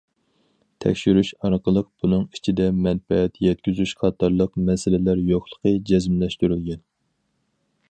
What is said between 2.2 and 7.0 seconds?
ئىچىدە مەنپەئەت يەتكۈزۈش قاتارلىق مەسىلىلەر يوقلۇقى جەزملەشتۈرۈلگەن.